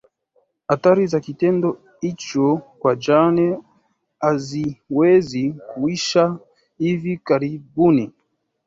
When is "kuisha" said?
5.73-6.37